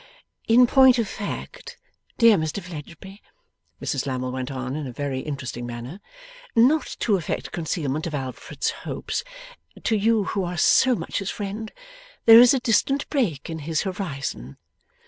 [0.47, 1.77] ')'In point of fact,
[2.17, 3.21] dear Mr Fledgeby,'
[3.79, 5.99] Mrs Lammle went on in a very interesting manner,
[6.55, 9.23] 'not to affect concealment of Alfred's hopes,
[9.83, 11.71] to you who are so much his friend,
[12.25, 14.57] there is a distant break in his horizon.